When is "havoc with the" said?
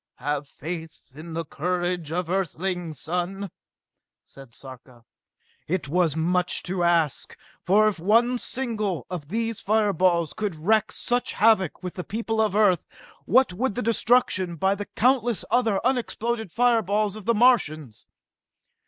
11.33-12.03